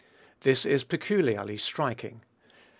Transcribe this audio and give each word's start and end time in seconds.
This 0.39 0.65
is 0.65 0.83
peculiarly 0.83 1.57
striking. 1.57 2.23